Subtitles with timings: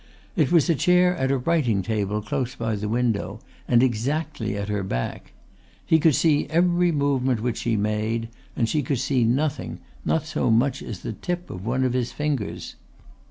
[0.35, 4.67] It was a chair at a writing table close by the window and exactly at
[4.67, 5.31] her back.
[5.85, 10.49] He could see every movement which she made, and she could see nothing, not so
[10.49, 12.77] much as the tip of one of his fingers.